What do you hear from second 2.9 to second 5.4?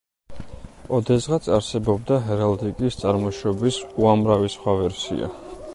წარმოშობის უამრავი სხვა ვერსია.